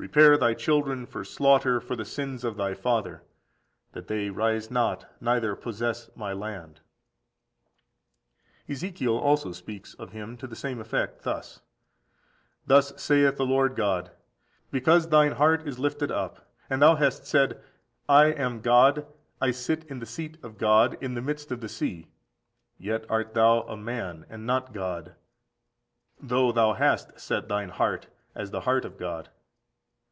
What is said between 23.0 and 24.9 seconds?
art thou a man, and not